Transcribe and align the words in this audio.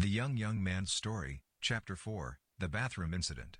The 0.00 0.08
Young 0.08 0.36
Young 0.36 0.62
Man's 0.62 0.92
Story, 0.92 1.42
Chapter 1.60 1.96
4, 1.96 2.38
The 2.60 2.68
Bathroom 2.68 3.12
Incident. 3.12 3.58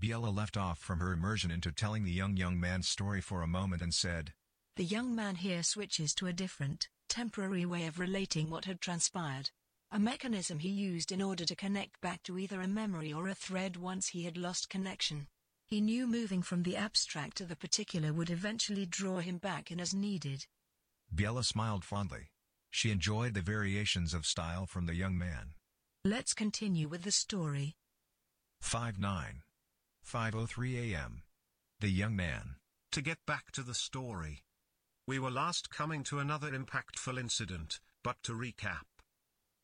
Biella 0.00 0.34
left 0.34 0.56
off 0.56 0.78
from 0.78 1.00
her 1.00 1.12
immersion 1.12 1.50
into 1.50 1.70
telling 1.70 2.04
the 2.04 2.10
young 2.10 2.38
young 2.38 2.58
man's 2.58 2.88
story 2.88 3.20
for 3.20 3.42
a 3.42 3.46
moment 3.46 3.82
and 3.82 3.92
said, 3.92 4.32
The 4.76 4.84
young 4.84 5.14
man 5.14 5.34
here 5.34 5.62
switches 5.62 6.14
to 6.14 6.28
a 6.28 6.32
different, 6.32 6.88
temporary 7.10 7.66
way 7.66 7.84
of 7.84 7.98
relating 7.98 8.48
what 8.48 8.64
had 8.64 8.80
transpired. 8.80 9.50
A 9.90 9.98
mechanism 9.98 10.60
he 10.60 10.70
used 10.70 11.12
in 11.12 11.20
order 11.20 11.44
to 11.44 11.54
connect 11.54 12.00
back 12.00 12.22
to 12.22 12.38
either 12.38 12.62
a 12.62 12.66
memory 12.66 13.12
or 13.12 13.28
a 13.28 13.34
thread 13.34 13.76
once 13.76 14.08
he 14.08 14.24
had 14.24 14.38
lost 14.38 14.70
connection. 14.70 15.26
He 15.66 15.82
knew 15.82 16.06
moving 16.06 16.40
from 16.40 16.62
the 16.62 16.78
abstract 16.78 17.36
to 17.36 17.44
the 17.44 17.54
particular 17.54 18.14
would 18.14 18.30
eventually 18.30 18.86
draw 18.86 19.18
him 19.18 19.36
back 19.36 19.70
in 19.70 19.78
as 19.78 19.92
needed. 19.92 20.46
Biella 21.14 21.44
smiled 21.44 21.84
fondly. 21.84 22.30
She 22.70 22.90
enjoyed 22.90 23.34
the 23.34 23.42
variations 23.42 24.14
of 24.14 24.26
style 24.26 24.66
from 24.66 24.86
the 24.86 24.94
young 24.94 25.18
man. 25.18 25.54
Let's 26.04 26.32
continue 26.34 26.88
with 26.88 27.02
the 27.02 27.10
story. 27.10 27.76
5 28.60 28.98
9. 28.98 29.42
5.03 30.06 30.92
a.m. 30.92 31.22
The 31.80 31.90
young 31.90 32.16
man. 32.16 32.56
To 32.92 33.02
get 33.02 33.18
back 33.26 33.52
to 33.52 33.62
the 33.62 33.74
story. 33.74 34.44
We 35.06 35.18
were 35.18 35.30
last 35.30 35.70
coming 35.70 36.04
to 36.04 36.18
another 36.18 36.52
impactful 36.52 37.18
incident, 37.18 37.80
but 38.02 38.16
to 38.24 38.32
recap. 38.32 38.89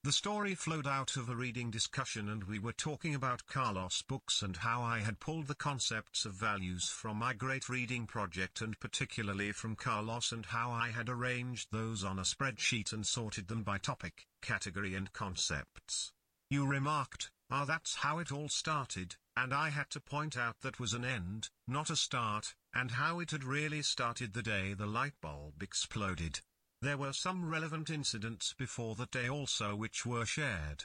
The 0.06 0.12
story 0.12 0.54
flowed 0.54 0.86
out 0.86 1.16
of 1.16 1.28
a 1.28 1.34
reading 1.34 1.72
discussion 1.72 2.28
and 2.28 2.44
we 2.44 2.60
were 2.60 2.72
talking 2.72 3.12
about 3.16 3.44
Carlos 3.46 4.02
books 4.02 4.40
and 4.40 4.56
how 4.56 4.80
I 4.80 5.00
had 5.00 5.18
pulled 5.18 5.48
the 5.48 5.56
concepts 5.56 6.24
of 6.24 6.34
values 6.34 6.88
from 6.88 7.16
my 7.16 7.32
great 7.32 7.68
reading 7.68 8.06
project 8.06 8.60
and 8.60 8.78
particularly 8.78 9.50
from 9.50 9.74
Carlos 9.74 10.30
and 10.30 10.46
how 10.46 10.70
I 10.70 10.90
had 10.90 11.08
arranged 11.08 11.72
those 11.72 12.04
on 12.04 12.20
a 12.20 12.22
spreadsheet 12.22 12.92
and 12.92 13.04
sorted 13.04 13.48
them 13.48 13.64
by 13.64 13.78
topic, 13.78 14.28
category 14.42 14.94
and 14.94 15.12
concepts. 15.12 16.12
You 16.50 16.66
remarked, 16.68 17.32
ah 17.50 17.64
that's 17.64 17.96
how 17.96 18.20
it 18.20 18.30
all 18.30 18.48
started, 18.48 19.16
and 19.36 19.52
I 19.52 19.70
had 19.70 19.90
to 19.90 20.00
point 20.00 20.36
out 20.36 20.60
that 20.60 20.78
was 20.78 20.92
an 20.92 21.04
end, 21.04 21.50
not 21.66 21.90
a 21.90 21.96
start, 21.96 22.54
and 22.72 22.92
how 22.92 23.18
it 23.18 23.32
had 23.32 23.42
really 23.42 23.82
started 23.82 24.34
the 24.34 24.42
day 24.44 24.72
the 24.72 24.86
light 24.86 25.20
bulb 25.20 25.64
exploded. 25.64 26.42
There 26.82 26.98
were 26.98 27.12
some 27.12 27.48
relevant 27.48 27.88
incidents 27.90 28.52
before 28.52 28.94
that 28.96 29.10
day 29.10 29.28
also 29.28 29.74
which 29.74 30.04
were 30.04 30.26
shared. 30.26 30.84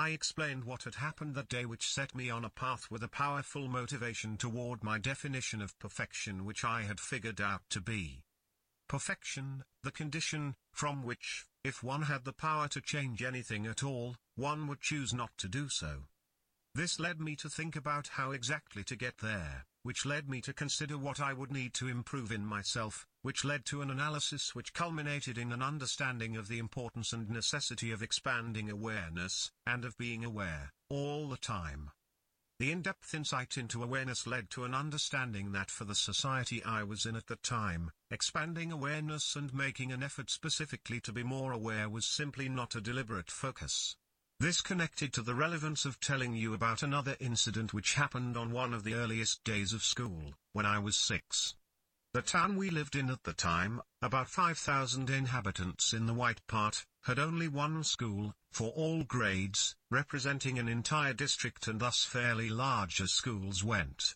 I 0.00 0.10
explained 0.10 0.64
what 0.64 0.82
had 0.82 0.96
happened 0.96 1.34
that 1.36 1.48
day 1.48 1.64
which 1.64 1.88
set 1.88 2.14
me 2.14 2.28
on 2.28 2.44
a 2.44 2.50
path 2.50 2.90
with 2.90 3.04
a 3.04 3.08
powerful 3.08 3.68
motivation 3.68 4.36
toward 4.36 4.82
my 4.82 4.98
definition 4.98 5.62
of 5.62 5.78
perfection 5.78 6.44
which 6.44 6.64
I 6.64 6.82
had 6.82 6.98
figured 6.98 7.40
out 7.40 7.62
to 7.70 7.80
be. 7.80 8.24
Perfection, 8.88 9.64
the 9.82 9.92
condition, 9.92 10.56
from 10.72 11.04
which, 11.04 11.46
if 11.62 11.82
one 11.82 12.02
had 12.02 12.24
the 12.24 12.32
power 12.32 12.66
to 12.68 12.80
change 12.80 13.22
anything 13.22 13.66
at 13.66 13.84
all, 13.84 14.16
one 14.34 14.66
would 14.66 14.80
choose 14.80 15.14
not 15.14 15.38
to 15.38 15.48
do 15.48 15.68
so. 15.68 16.08
This 16.74 16.98
led 16.98 17.20
me 17.20 17.36
to 17.36 17.48
think 17.48 17.76
about 17.76 18.08
how 18.08 18.32
exactly 18.32 18.82
to 18.84 18.96
get 18.96 19.18
there 19.18 19.66
which 19.82 20.06
led 20.06 20.28
me 20.28 20.40
to 20.40 20.52
consider 20.52 20.96
what 20.96 21.20
I 21.20 21.32
would 21.32 21.50
need 21.50 21.74
to 21.74 21.88
improve 21.88 22.30
in 22.30 22.46
myself, 22.46 23.06
which 23.22 23.44
led 23.44 23.64
to 23.64 23.82
an 23.82 23.90
analysis 23.90 24.54
which 24.54 24.74
culminated 24.74 25.38
in 25.38 25.52
an 25.52 25.62
understanding 25.62 26.36
of 26.36 26.48
the 26.48 26.58
importance 26.58 27.12
and 27.12 27.30
necessity 27.30 27.90
of 27.90 28.02
expanding 28.02 28.68
awareness, 28.68 29.50
and 29.66 29.84
of 29.84 29.96
being 29.96 30.24
aware, 30.24 30.72
all 30.88 31.28
the 31.28 31.36
time. 31.36 31.90
The 32.58 32.70
in-depth 32.70 33.14
insight 33.14 33.56
into 33.56 33.82
awareness 33.82 34.24
led 34.24 34.50
to 34.50 34.64
an 34.64 34.74
understanding 34.74 35.50
that 35.50 35.70
for 35.70 35.84
the 35.84 35.96
society 35.96 36.62
I 36.62 36.84
was 36.84 37.06
in 37.06 37.16
at 37.16 37.26
the 37.26 37.36
time, 37.36 37.90
expanding 38.10 38.70
awareness 38.70 39.34
and 39.34 39.52
making 39.52 39.90
an 39.90 40.02
effort 40.02 40.30
specifically 40.30 41.00
to 41.00 41.12
be 41.12 41.24
more 41.24 41.50
aware 41.50 41.88
was 41.88 42.06
simply 42.06 42.48
not 42.48 42.76
a 42.76 42.80
deliberate 42.80 43.30
focus. 43.30 43.96
This 44.38 44.60
connected 44.60 45.12
to 45.12 45.22
the 45.22 45.34
relevance 45.34 45.84
of 45.84 45.98
telling 46.00 46.34
you 46.34 46.54
about 46.54 46.82
another 46.82 47.16
incident 47.20 47.72
which 47.72 47.94
happened 47.94 48.36
on 48.36 48.52
one 48.52 48.74
of 48.74 48.84
the 48.84 48.94
earliest 48.94 49.42
days 49.44 49.72
of 49.72 49.82
school, 49.82 50.34
when 50.52 50.66
I 50.66 50.78
was 50.78 50.96
six. 50.96 51.54
The 52.14 52.20
town 52.20 52.56
we 52.56 52.68
lived 52.68 52.94
in 52.94 53.08
at 53.08 53.24
the 53.24 53.32
time, 53.32 53.80
about 54.02 54.28
5,000 54.28 55.08
inhabitants 55.08 55.94
in 55.94 56.04
the 56.04 56.12
white 56.12 56.46
part, 56.46 56.84
had 57.04 57.18
only 57.18 57.48
one 57.48 57.82
school, 57.84 58.34
for 58.50 58.70
all 58.72 59.02
grades, 59.02 59.74
representing 59.90 60.58
an 60.58 60.68
entire 60.68 61.14
district 61.14 61.68
and 61.68 61.80
thus 61.80 62.04
fairly 62.04 62.50
large 62.50 63.00
as 63.00 63.12
schools 63.12 63.64
went. 63.64 64.14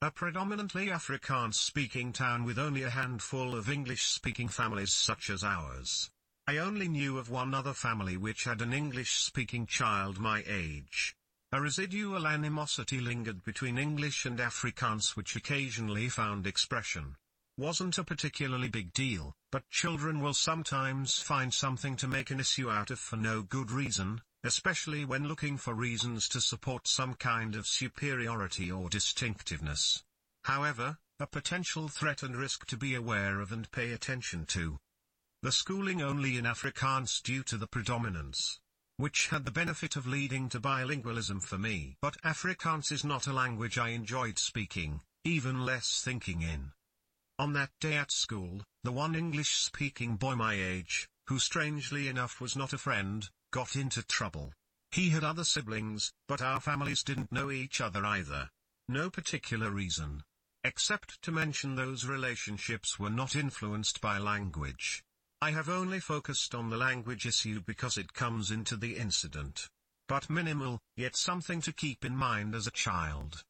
A 0.00 0.12
predominantly 0.12 0.90
Afrikaans-speaking 0.90 2.12
town 2.12 2.44
with 2.44 2.56
only 2.56 2.84
a 2.84 2.90
handful 2.90 3.56
of 3.56 3.68
English-speaking 3.68 4.46
families 4.46 4.94
such 4.94 5.28
as 5.28 5.42
ours. 5.42 6.12
I 6.46 6.58
only 6.58 6.86
knew 6.86 7.18
of 7.18 7.30
one 7.30 7.52
other 7.52 7.74
family 7.74 8.16
which 8.16 8.44
had 8.44 8.62
an 8.62 8.72
English-speaking 8.72 9.66
child 9.66 10.20
my 10.20 10.44
age. 10.46 11.16
A 11.50 11.60
residual 11.60 12.28
animosity 12.28 13.00
lingered 13.00 13.42
between 13.42 13.76
English 13.76 14.24
and 14.24 14.38
Afrikaans 14.38 15.16
which 15.16 15.34
occasionally 15.34 16.08
found 16.08 16.46
expression. 16.46 17.16
Wasn't 17.56 17.98
a 17.98 18.04
particularly 18.04 18.68
big 18.68 18.92
deal, 18.92 19.36
but 19.52 19.70
children 19.70 20.18
will 20.18 20.34
sometimes 20.34 21.20
find 21.20 21.54
something 21.54 21.94
to 21.96 22.08
make 22.08 22.32
an 22.32 22.40
issue 22.40 22.68
out 22.68 22.90
of 22.90 22.98
for 22.98 23.16
no 23.16 23.42
good 23.42 23.70
reason, 23.70 24.22
especially 24.42 25.04
when 25.04 25.28
looking 25.28 25.56
for 25.56 25.72
reasons 25.72 26.28
to 26.30 26.40
support 26.40 26.88
some 26.88 27.14
kind 27.14 27.54
of 27.54 27.68
superiority 27.68 28.72
or 28.72 28.88
distinctiveness. 28.88 30.02
However, 30.42 30.98
a 31.20 31.28
potential 31.28 31.86
threat 31.86 32.24
and 32.24 32.34
risk 32.34 32.66
to 32.66 32.76
be 32.76 32.96
aware 32.96 33.40
of 33.40 33.52
and 33.52 33.70
pay 33.70 33.92
attention 33.92 34.46
to. 34.46 34.78
The 35.42 35.52
schooling 35.52 36.02
only 36.02 36.36
in 36.36 36.46
Afrikaans 36.46 37.22
due 37.22 37.44
to 37.44 37.56
the 37.56 37.68
predominance. 37.68 38.58
Which 38.96 39.28
had 39.28 39.44
the 39.44 39.52
benefit 39.52 39.94
of 39.94 40.08
leading 40.08 40.48
to 40.48 40.60
bilingualism 40.60 41.40
for 41.40 41.58
me. 41.58 41.98
But 42.02 42.20
Afrikaans 42.22 42.90
is 42.90 43.04
not 43.04 43.28
a 43.28 43.32
language 43.32 43.78
I 43.78 43.90
enjoyed 43.90 44.40
speaking, 44.40 45.02
even 45.22 45.64
less 45.64 46.02
thinking 46.02 46.42
in. 46.42 46.72
On 47.38 47.52
that 47.54 47.70
day 47.80 47.96
at 47.96 48.12
school, 48.12 48.62
the 48.84 48.92
one 48.92 49.16
English-speaking 49.16 50.16
boy 50.16 50.36
my 50.36 50.54
age, 50.54 51.08
who 51.26 51.38
strangely 51.38 52.06
enough 52.06 52.40
was 52.40 52.54
not 52.54 52.72
a 52.72 52.78
friend, 52.78 53.28
got 53.50 53.74
into 53.74 54.02
trouble. 54.02 54.52
He 54.92 55.10
had 55.10 55.24
other 55.24 55.42
siblings, 55.42 56.12
but 56.28 56.40
our 56.40 56.60
families 56.60 57.02
didn't 57.02 57.32
know 57.32 57.50
each 57.50 57.80
other 57.80 58.06
either. 58.06 58.50
No 58.88 59.10
particular 59.10 59.70
reason. 59.70 60.22
Except 60.62 61.20
to 61.22 61.32
mention 61.32 61.74
those 61.74 62.06
relationships 62.06 62.98
were 62.98 63.10
not 63.10 63.34
influenced 63.34 64.00
by 64.00 64.18
language. 64.18 65.02
I 65.40 65.50
have 65.50 65.68
only 65.68 65.98
focused 65.98 66.54
on 66.54 66.70
the 66.70 66.76
language 66.76 67.26
issue 67.26 67.60
because 67.66 67.98
it 67.98 68.14
comes 68.14 68.50
into 68.50 68.76
the 68.76 68.96
incident. 68.96 69.68
But 70.06 70.30
minimal, 70.30 70.78
yet 70.96 71.16
something 71.16 71.60
to 71.62 71.72
keep 71.72 72.04
in 72.04 72.16
mind 72.16 72.54
as 72.54 72.66
a 72.66 72.70
child. 72.70 73.42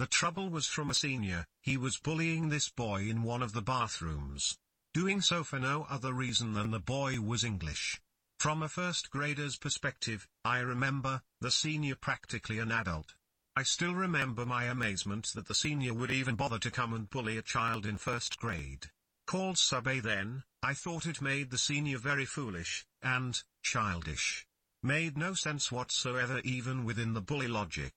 The 0.00 0.06
trouble 0.06 0.48
was 0.48 0.66
from 0.66 0.88
a 0.88 0.94
senior, 0.94 1.44
he 1.60 1.76
was 1.76 1.98
bullying 1.98 2.48
this 2.48 2.70
boy 2.70 3.02
in 3.02 3.22
one 3.22 3.42
of 3.42 3.52
the 3.52 3.60
bathrooms. 3.60 4.56
Doing 4.94 5.20
so 5.20 5.44
for 5.44 5.58
no 5.58 5.84
other 5.90 6.14
reason 6.14 6.54
than 6.54 6.70
the 6.70 6.80
boy 6.80 7.20
was 7.20 7.44
English. 7.44 8.00
From 8.38 8.62
a 8.62 8.68
first 8.70 9.10
grader's 9.10 9.58
perspective, 9.58 10.26
I 10.42 10.60
remember, 10.60 11.20
the 11.42 11.50
senior 11.50 11.96
practically 11.96 12.58
an 12.58 12.72
adult. 12.72 13.12
I 13.54 13.62
still 13.62 13.94
remember 13.94 14.46
my 14.46 14.64
amazement 14.64 15.32
that 15.34 15.48
the 15.48 15.54
senior 15.54 15.92
would 15.92 16.10
even 16.10 16.34
bother 16.34 16.58
to 16.60 16.70
come 16.70 16.94
and 16.94 17.10
bully 17.10 17.36
a 17.36 17.42
child 17.42 17.84
in 17.84 17.98
first 17.98 18.38
grade. 18.38 18.88
Called 19.26 19.58
sub 19.58 19.86
A 19.86 20.00
then, 20.00 20.44
I 20.62 20.72
thought 20.72 21.04
it 21.04 21.20
made 21.20 21.50
the 21.50 21.58
senior 21.58 21.98
very 21.98 22.24
foolish, 22.24 22.86
and, 23.02 23.38
childish. 23.62 24.46
Made 24.82 25.18
no 25.18 25.34
sense 25.34 25.70
whatsoever 25.70 26.40
even 26.42 26.86
within 26.86 27.12
the 27.12 27.20
bully 27.20 27.48
logic. 27.48 27.92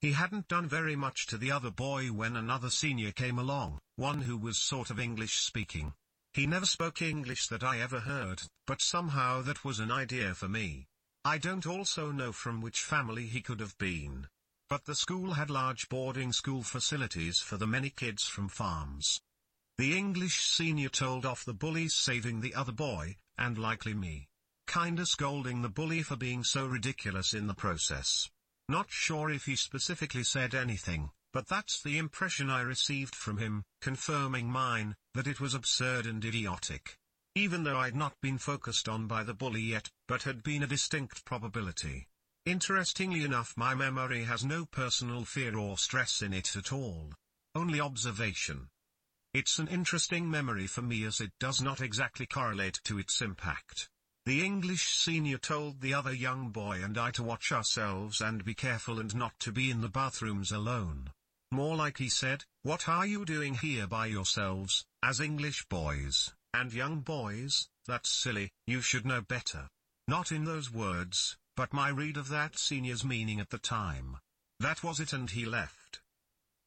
He 0.00 0.12
hadn't 0.12 0.46
done 0.46 0.68
very 0.68 0.94
much 0.94 1.26
to 1.26 1.38
the 1.38 1.50
other 1.50 1.70
boy 1.70 2.12
when 2.12 2.36
another 2.36 2.70
senior 2.70 3.10
came 3.10 3.38
along, 3.38 3.80
one 3.96 4.22
who 4.22 4.36
was 4.36 4.56
sort 4.56 4.90
of 4.90 5.00
English 5.00 5.40
speaking. 5.40 5.92
He 6.32 6.46
never 6.46 6.66
spoke 6.66 7.02
English 7.02 7.48
that 7.48 7.64
I 7.64 7.80
ever 7.80 8.00
heard, 8.00 8.42
but 8.66 8.80
somehow 8.80 9.42
that 9.42 9.64
was 9.64 9.80
an 9.80 9.90
idea 9.90 10.34
for 10.34 10.48
me. 10.48 10.86
I 11.24 11.38
don't 11.38 11.66
also 11.66 12.12
know 12.12 12.30
from 12.30 12.60
which 12.60 12.80
family 12.80 13.26
he 13.26 13.40
could 13.40 13.58
have 13.58 13.76
been. 13.78 14.28
But 14.68 14.84
the 14.84 14.94
school 14.94 15.32
had 15.32 15.50
large 15.50 15.88
boarding 15.88 16.32
school 16.32 16.62
facilities 16.62 17.40
for 17.40 17.56
the 17.56 17.66
many 17.66 17.90
kids 17.90 18.22
from 18.22 18.48
farms. 18.48 19.20
The 19.78 19.96
English 19.96 20.42
senior 20.42 20.90
told 20.90 21.26
off 21.26 21.44
the 21.44 21.54
bullies 21.54 21.96
saving 21.96 22.40
the 22.40 22.54
other 22.54 22.72
boy, 22.72 23.16
and 23.36 23.58
likely 23.58 23.94
me. 23.94 24.28
Kinda 24.68 25.06
scolding 25.06 25.62
the 25.62 25.68
bully 25.68 26.02
for 26.02 26.16
being 26.16 26.44
so 26.44 26.66
ridiculous 26.66 27.34
in 27.34 27.46
the 27.46 27.54
process. 27.54 28.28
Not 28.68 28.90
sure 28.90 29.30
if 29.30 29.46
he 29.46 29.56
specifically 29.56 30.24
said 30.24 30.54
anything, 30.54 31.10
but 31.32 31.48
that's 31.48 31.82
the 31.82 31.96
impression 31.96 32.50
I 32.50 32.60
received 32.60 33.14
from 33.14 33.38
him, 33.38 33.64
confirming 33.80 34.50
mine, 34.50 34.94
that 35.14 35.26
it 35.26 35.40
was 35.40 35.54
absurd 35.54 36.04
and 36.04 36.22
idiotic. 36.24 36.98
Even 37.34 37.64
though 37.64 37.78
I'd 37.78 37.96
not 37.96 38.20
been 38.20 38.36
focused 38.36 38.88
on 38.88 39.06
by 39.06 39.22
the 39.24 39.32
bully 39.32 39.62
yet, 39.62 39.88
but 40.06 40.24
had 40.24 40.42
been 40.42 40.62
a 40.62 40.66
distinct 40.66 41.24
probability. 41.24 42.08
Interestingly 42.44 43.24
enough 43.24 43.54
my 43.56 43.74
memory 43.74 44.24
has 44.24 44.44
no 44.44 44.66
personal 44.66 45.24
fear 45.24 45.56
or 45.56 45.78
stress 45.78 46.22
in 46.22 46.32
it 46.32 46.56
at 46.56 46.72
all. 46.72 47.12
Only 47.54 47.80
observation. 47.80 48.68
It's 49.34 49.58
an 49.58 49.68
interesting 49.68 50.30
memory 50.30 50.66
for 50.66 50.82
me 50.82 51.04
as 51.04 51.20
it 51.20 51.32
does 51.38 51.60
not 51.60 51.80
exactly 51.80 52.26
correlate 52.26 52.80
to 52.84 52.98
its 52.98 53.20
impact. 53.20 53.88
The 54.28 54.44
English 54.44 54.94
senior 54.94 55.38
told 55.38 55.80
the 55.80 55.94
other 55.94 56.12
young 56.12 56.50
boy 56.50 56.84
and 56.84 56.98
I 56.98 57.10
to 57.12 57.22
watch 57.22 57.50
ourselves 57.50 58.20
and 58.20 58.44
be 58.44 58.52
careful 58.52 59.00
and 59.00 59.14
not 59.14 59.40
to 59.40 59.50
be 59.50 59.70
in 59.70 59.80
the 59.80 59.88
bathrooms 59.88 60.52
alone. 60.52 61.14
More 61.50 61.74
like 61.74 61.96
he 61.96 62.10
said, 62.10 62.44
what 62.62 62.90
are 62.90 63.06
you 63.06 63.24
doing 63.24 63.54
here 63.54 63.86
by 63.86 64.04
yourselves, 64.04 64.84
as 65.02 65.18
English 65.18 65.64
boys, 65.70 66.34
and 66.52 66.74
young 66.74 67.00
boys, 67.00 67.70
that's 67.86 68.10
silly, 68.10 68.50
you 68.66 68.82
should 68.82 69.06
know 69.06 69.22
better. 69.22 69.70
Not 70.06 70.30
in 70.30 70.44
those 70.44 70.70
words, 70.70 71.38
but 71.56 71.72
my 71.72 71.88
read 71.88 72.18
of 72.18 72.28
that 72.28 72.58
senior's 72.58 73.06
meaning 73.06 73.40
at 73.40 73.48
the 73.48 73.56
time. 73.56 74.18
That 74.60 74.82
was 74.82 75.00
it 75.00 75.14
and 75.14 75.30
he 75.30 75.46
left. 75.46 76.02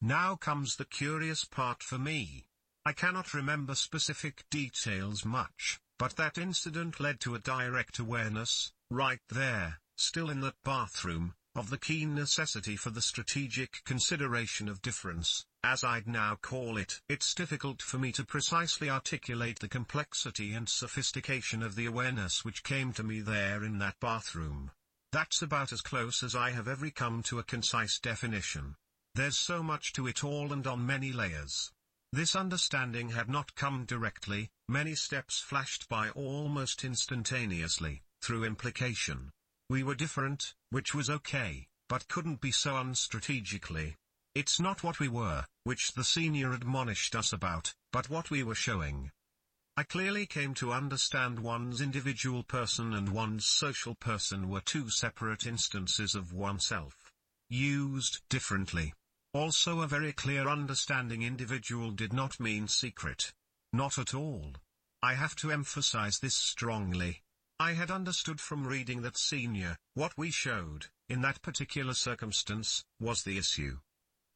Now 0.02 0.36
comes 0.36 0.78
the 0.78 0.86
curious 0.86 1.46
part 1.46 1.84
for 1.84 2.00
me. 2.00 2.48
I 2.84 2.94
cannot 2.94 3.36
remember 3.36 3.75
specific 3.75 4.46
details 4.50 5.24
much, 5.24 5.80
but 6.01 6.15
that 6.15 6.39
incident 6.39 7.00
led 7.00 7.19
to 7.19 7.36
a 7.36 7.39
direct 7.39 8.00
awareness, 8.00 8.71
right 8.89 9.21
there, 9.30 9.80
still 9.98 10.31
in 10.31 10.42
that 10.42 10.56
bathroom, 10.65 11.36
of 11.53 11.69
the 11.69 11.77
keen 11.77 12.15
necessity 12.15 12.75
for 12.75 12.89
the 12.89 13.03
strategic 13.03 13.83
consideration 13.86 14.68
of 14.68 14.81
difference, 14.81 15.45
as 15.63 15.83
I'd 15.83 16.07
now 16.07 16.39
call 16.42 16.77
it. 16.77 17.00
It's 17.07 17.36
difficult 17.36 17.83
for 17.83 18.00
me 18.00 18.12
to 18.13 18.25
precisely 18.25 18.89
articulate 18.89 19.59
the 19.59 19.69
complexity 19.69 20.56
and 20.56 20.68
sophistication 20.68 21.62
of 21.62 21.75
the 21.75 21.86
awareness 21.86 22.44
which 22.44 22.63
came 22.63 22.94
to 22.94 23.04
me 23.04 23.21
there 23.21 23.63
in 23.63 23.77
that 23.77 24.00
bathroom. 24.00 24.71
That's 25.12 25.44
about 25.44 25.71
as 25.71 25.81
close 25.81 26.24
as 26.24 26.33
I 26.33 26.50
have 26.50 26.68
ever 26.68 26.89
come 26.89 27.21
to 27.24 27.38
a 27.38 27.44
concise 27.44 28.00
definition. 28.00 28.74
There's 29.13 29.38
so 29.38 29.62
much 29.62 29.94
to 29.94 30.07
it 30.07 30.24
all 30.24 30.51
and 30.51 30.65
on 30.65 30.83
many 30.83 31.12
layers. 31.12 31.71
This 32.13 32.36
understanding 32.36 33.10
had 33.10 33.30
not 33.30 33.56
come 33.56 33.86
directly, 33.86 34.50
many 34.68 34.96
steps 34.96 35.40
flashed 35.40 35.88
by 35.88 36.10
almost 36.10 36.84
instantaneously, 36.84 38.02
through 38.22 38.44
implication. 38.44 39.31
We 39.69 39.84
were 39.84 39.96
different, 39.96 40.54
which 40.72 40.94
was 40.94 41.10
okay, 41.10 41.68
but 41.88 42.10
couldn't 42.10 42.42
be 42.42 42.52
so 42.52 42.75
unstrategically. 42.75 43.96
It's 44.36 44.60
not 44.60 44.84
what 44.84 45.00
we 45.00 45.08
were, 45.08 45.46
which 45.63 45.94
the 45.94 46.04
senior 46.04 46.52
admonished 46.52 47.16
us 47.16 47.31
about, 47.31 47.74
but 47.94 48.10
what 48.10 48.30
we 48.30 48.44
were 48.44 48.56
showing. 48.56 49.12
I 49.78 49.84
clearly 49.84 50.25
came 50.25 50.54
to 50.56 50.74
understand 50.74 51.40
one's 51.40 51.80
individual 51.80 52.44
person 52.44 52.94
and 52.94 53.10
one's 53.10 53.46
social 53.46 53.96
person 53.96 54.50
were 54.50 54.60
two 54.60 54.90
separate 54.90 55.46
instances 55.46 56.14
of 56.14 56.34
oneself. 56.34 56.94
Used 57.50 58.22
differently. 58.28 58.94
Also 59.33 59.80
a 59.81 59.88
very 59.88 60.12
clear 60.12 60.50
understanding 60.50 61.22
individual 61.22 61.92
did 61.92 62.12
not 62.12 62.39
mean 62.39 62.68
secret. 62.68 63.31
Not 63.72 63.98
at 63.98 64.13
all. 64.13 64.54
I 65.01 65.13
have 65.13 65.36
to 65.38 65.51
emphasize 65.51 66.19
this 66.19 66.36
strongly. 66.36 67.22
I 67.57 67.74
had 67.74 67.89
understood 67.89 68.42
from 68.42 68.68
reading 68.68 69.04
that 69.04 69.18
senior, 69.18 69.78
what 69.94 70.18
we 70.18 70.31
showed, 70.31 70.88
in 71.07 71.22
that 71.22 71.42
particular 71.42 71.94
circumstance, 71.94 72.83
was 73.00 73.24
the 73.24 73.38
issue. 73.38 73.78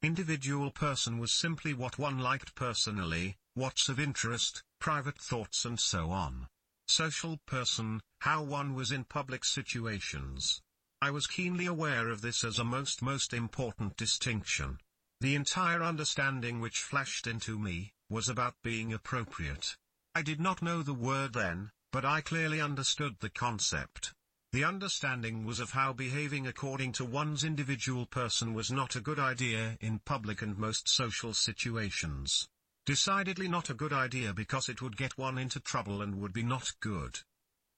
Individual 0.01 0.71
person 0.71 1.18
was 1.18 1.33
simply 1.33 1.74
what 1.74 2.00
one 2.00 2.19
liked 2.19 2.56
personally, 2.56 3.36
what's 3.53 3.89
of 3.89 4.00
interest, 4.00 4.63
private 4.80 5.19
thoughts 5.19 5.65
and 5.65 5.80
so 5.80 6.12
on. 6.12 6.47
Social 6.88 7.38
person, 7.45 8.00
how 8.19 8.44
one 8.44 8.75
was 8.75 8.92
in 8.92 9.03
public 9.03 9.44
situations. 9.44 10.62
I 11.01 11.12
was 11.12 11.27
keenly 11.27 11.65
aware 11.65 12.09
of 12.09 12.21
this 12.21 12.44
as 12.44 12.59
a 12.59 12.63
most 12.63 13.01
most 13.01 13.33
important 13.33 13.97
distinction. 13.97 14.80
The 15.21 15.35
entire 15.35 15.81
understanding 15.81 16.59
which 16.59 16.79
flashed 16.79 17.25
into 17.25 17.57
me, 17.57 17.94
was 18.09 18.27
about 18.27 18.56
being 18.63 18.91
appropriate. 18.91 19.77
I 20.13 20.21
did 20.21 20.39
not 20.41 20.62
know 20.62 20.83
the 20.83 20.94
word 20.94 21.33
then, 21.33 21.71
but 21.91 22.03
I 22.03 22.19
clearly 22.19 22.59
understood 22.59 23.15
the 23.19 23.29
concept. 23.29 24.13
The 24.51 24.65
understanding 24.65 25.45
was 25.45 25.59
of 25.59 25.71
how 25.71 25.94
behaving 25.94 26.47
according 26.47 26.91
to 26.94 27.06
one's 27.06 27.45
individual 27.45 28.06
person 28.06 28.53
was 28.53 28.71
not 28.71 28.95
a 28.95 29.01
good 29.01 29.17
idea 29.17 29.77
in 29.79 30.00
public 30.00 30.41
and 30.41 30.57
most 30.57 30.89
social 30.89 31.33
situations. 31.33 32.47
Decidedly 32.85 33.47
not 33.47 33.69
a 33.69 33.73
good 33.73 33.94
idea 33.94 34.33
because 34.33 34.68
it 34.68 34.81
would 34.81 34.97
get 34.97 35.18
one 35.18 35.38
into 35.38 35.59
trouble 35.61 36.01
and 36.01 36.19
would 36.21 36.33
be 36.33 36.44
not 36.44 36.73
good. 36.81 37.19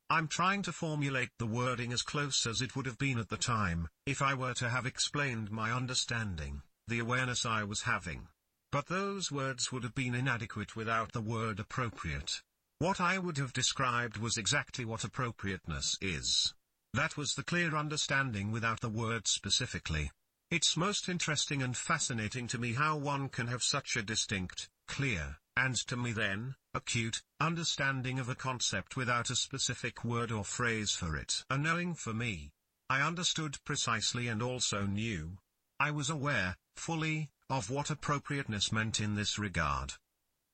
I'm 0.09 0.27
trying 0.27 0.63
to 0.63 0.71
formulate 0.71 1.31
the 1.37 1.45
wording 1.45 1.93
as 1.93 2.01
close 2.01 2.47
as 2.47 2.61
it 2.61 2.75
would 2.75 2.87
have 2.87 2.97
been 2.97 3.19
at 3.19 3.29
the 3.29 3.37
time, 3.37 3.89
if 4.05 4.21
I 4.21 4.33
were 4.33 4.55
to 4.55 4.69
have 4.69 4.85
explained 4.85 5.51
my 5.51 5.71
understanding 5.71 6.63
the 6.87 6.99
awareness 6.99 7.45
I 7.45 7.63
was 7.63 7.83
having. 7.83 8.27
But 8.71 8.87
those 8.87 9.31
words 9.31 9.71
would 9.71 9.83
have 9.83 9.95
been 9.95 10.15
inadequate 10.15 10.75
without 10.75 11.11
the 11.11 11.21
word 11.21 11.59
appropriate. 11.59 12.41
What 12.79 13.01
I 13.01 13.17
would 13.17 13.37
have 13.37 13.53
described 13.53 14.17
was 14.17 14.37
exactly 14.37 14.85
what 14.85 15.03
appropriateness 15.03 15.97
is. 16.01 16.53
That 16.93 17.17
was 17.17 17.33
the 17.33 17.43
clear 17.43 17.75
understanding 17.75 18.51
without 18.51 18.81
the 18.81 18.89
word 18.89 19.27
specifically. 19.27 20.11
It's 20.49 20.77
most 20.77 21.09
interesting 21.09 21.61
and 21.61 21.75
fascinating 21.75 22.47
to 22.47 22.57
me 22.57 22.73
how 22.73 22.95
one 22.95 23.29
can 23.29 23.47
have 23.47 23.63
such 23.63 23.95
a 23.97 24.01
distinct, 24.01 24.69
clear, 24.87 25.37
and 25.57 25.75
to 25.87 25.97
me 25.97 26.11
then, 26.11 26.55
acute, 26.73 27.21
understanding 27.39 28.19
of 28.19 28.29
a 28.29 28.35
concept 28.35 28.95
without 28.95 29.29
a 29.29 29.35
specific 29.35 30.05
word 30.05 30.31
or 30.31 30.45
phrase 30.45 30.91
for 30.91 31.17
it. 31.17 31.43
A 31.49 31.57
knowing 31.57 31.95
for 31.95 32.13
me. 32.13 32.51
I 32.89 33.01
understood 33.01 33.57
precisely 33.65 34.27
and 34.27 34.41
also 34.41 34.85
knew. 34.85 35.37
I 35.79 35.91
was 35.91 36.09
aware, 36.09 36.55
fully, 36.79 37.29
of 37.49 37.69
what 37.69 37.89
appropriateness 37.89 38.71
meant 38.71 38.99
in 38.99 39.15
this 39.15 39.39
regard. 39.39 39.93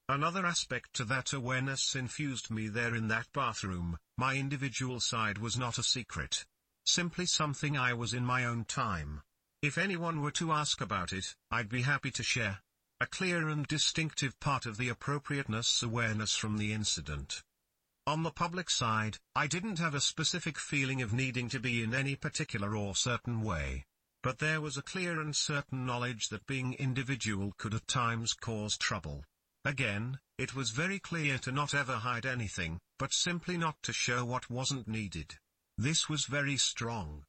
Another 0.10 0.46
aspect 0.46 0.94
to 0.96 1.06
that 1.06 1.34
awareness 1.34 1.96
infused 1.96 2.52
me 2.52 2.68
there 2.68 2.94
in 2.94 3.08
that 3.08 3.32
bathroom, 3.34 3.98
my 4.18 4.36
individual 4.36 5.00
side 5.00 5.38
was 5.38 5.58
not 5.58 5.78
a 5.78 5.84
secret. 5.84 6.46
Simply 6.86 7.26
something 7.26 7.78
I 7.78 7.94
was 7.94 8.14
in 8.14 8.26
my 8.26 8.44
own 8.44 8.66
time. 8.66 9.22
If 9.62 9.78
anyone 9.78 10.22
were 10.22 10.32
to 10.32 10.52
ask 10.52 10.82
about 10.82 11.14
it, 11.14 11.36
I'd 11.50 11.70
be 11.70 11.84
happy 11.84 12.12
to 12.12 12.24
share. 12.24 12.60
A 13.00 13.08
clear 13.08 13.48
and 13.48 13.66
distinctive 13.66 14.40
part 14.40 14.66
of 14.66 14.78
the 14.78 14.90
appropriateness 14.90 15.82
awareness 15.82 16.36
from 16.36 16.58
the 16.58 16.74
incident. 16.74 17.44
On 18.06 18.24
the 18.24 18.32
public 18.32 18.70
side, 18.70 19.18
I 19.34 19.48
didn't 19.48 19.80
have 19.80 19.96
a 19.96 20.02
specific 20.02 20.60
feeling 20.60 21.02
of 21.02 21.14
needing 21.14 21.48
to 21.50 21.60
be 21.60 21.82
in 21.82 21.94
any 21.94 22.18
particular 22.18 22.76
or 22.76 22.96
certain 22.96 23.42
way. 23.42 23.86
But 24.24 24.40
there 24.40 24.62
was 24.62 24.78
a 24.78 24.82
clear 24.82 25.20
and 25.20 25.36
certain 25.36 25.86
knowledge 25.86 26.30
that 26.30 26.48
being 26.48 26.76
individual 26.76 27.54
could 27.58 27.74
at 27.74 27.88
times 27.88 28.34
cause 28.34 28.78
trouble. 28.78 29.26
Again, 29.66 30.18
it 30.38 30.56
was 30.56 30.72
very 30.72 30.98
clear 30.98 31.38
to 31.40 31.52
not 31.52 31.74
ever 31.74 31.98
hide 31.98 32.26
anything, 32.26 32.80
but 32.98 33.12
simply 33.12 33.58
not 33.58 33.76
to 33.84 33.92
show 33.92 34.24
what 34.24 34.50
wasn't 34.50 34.88
needed. 34.88 35.36
This 35.78 36.08
was 36.08 36.26
very 36.26 36.56
strong. 36.56 37.26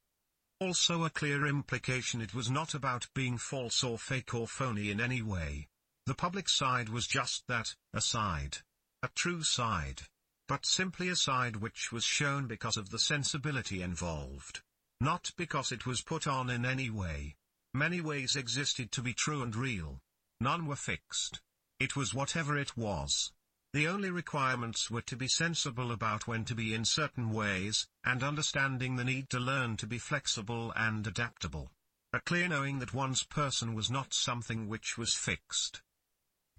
Also 0.60 1.03
a 1.03 1.10
clear 1.10 1.46
implication 1.46 2.20
it 2.20 2.32
was 2.32 2.48
not 2.48 2.74
about 2.74 3.08
being 3.13 3.39
false 3.39 3.82
or 3.82 3.98
fake 3.98 4.32
or 4.32 4.46
phony 4.46 4.93
in 4.93 5.01
any 5.01 5.20
way. 5.20 5.67
The 6.06 6.15
public 6.15 6.48
side 6.48 6.89
was 6.89 7.08
just 7.08 7.43
that, 7.48 7.74
a 7.93 8.01
side. 8.01 8.58
A 9.03 9.08
true 9.17 9.43
side. 9.43 10.03
But 10.46 10.65
simply 10.65 11.08
a 11.08 11.17
side 11.17 11.56
which 11.56 11.91
was 11.91 12.05
shown 12.05 12.46
because 12.46 12.77
of 12.77 12.91
the 12.91 13.01
sensibility 13.01 13.82
involved. 13.82 14.63
Not 15.05 15.32
because 15.37 15.70
it 15.70 15.84
was 15.84 16.01
put 16.01 16.27
on 16.27 16.49
in 16.49 16.65
any 16.65 16.89
way. 16.89 17.37
Many 17.75 18.01
ways 18.01 18.37
existed 18.37 18.91
to 18.93 19.03
be 19.03 19.13
true 19.13 19.43
and 19.43 19.55
real. 19.55 20.01
None 20.41 20.65
were 20.65 20.77
fixed. 20.77 21.43
It 21.79 21.94
was 21.94 22.15
whatever 22.15 22.56
it 22.56 22.75
was. 22.75 23.31
The 23.75 23.87
only 23.87 24.11
requirements 24.11 24.91
were 24.91 25.03
to 25.03 25.15
be 25.15 25.29
sensible 25.29 25.93
about 25.93 26.27
when 26.27 26.46
to 26.46 26.55
be 26.55 26.73
in 26.73 26.87
certain 26.87 27.34
ways, 27.34 27.87
and 28.03 28.23
understanding 28.23 28.96
the 28.96 29.05
need 29.05 29.29
to 29.29 29.39
learn 29.39 29.77
to 29.77 29.87
be 29.87 29.99
flexible 29.99 30.73
and 30.75 31.06
adaptable. 31.06 31.70
A 32.15 32.20
clear 32.20 32.49
knowing 32.49 32.79
that 32.79 32.94
one's 32.94 33.25
person 33.25 33.75
was 33.75 33.91
not 33.91 34.15
something 34.15 34.69
which 34.69 34.96
was 34.96 35.13
fixed. 35.13 35.82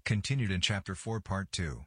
Continued 0.04 0.52
in 0.52 0.60
Chapter 0.60 0.94
4 0.94 1.18
Part 1.18 1.50
2 1.50 1.84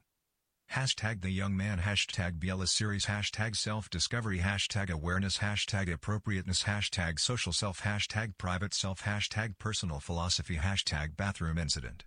Hashtag 0.73 1.21
the 1.21 1.31
young 1.31 1.57
man. 1.57 1.79
Hashtag 1.79 2.39
Biella 2.39 2.67
series. 2.67 3.05
Hashtag 3.05 3.55
self-discovery. 3.55 4.39
Hashtag 4.39 4.91
awareness. 4.91 5.39
Hashtag 5.39 5.91
appropriateness. 5.91 6.63
Hashtag 6.63 7.19
social 7.19 7.53
self. 7.53 7.81
Hashtag 7.81 8.37
private 8.37 8.75
self. 8.75 9.01
Hashtag 9.01 9.57
personal 9.57 9.99
philosophy. 9.99 10.57
Hashtag 10.57 11.17
bathroom 11.17 11.57
incident 11.57 12.03